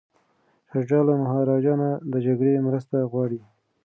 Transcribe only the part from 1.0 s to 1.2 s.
له